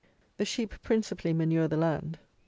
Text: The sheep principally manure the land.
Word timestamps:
The 0.37 0.45
sheep 0.45 0.73
principally 0.81 1.31
manure 1.31 1.67
the 1.67 1.77
land. 1.77 2.17